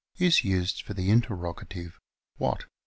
")is 0.29 0.43
used 0.43 0.81
for 0.81 0.95
the 0.95 1.11
interrogative 1.11 1.99
"what 2.37 2.63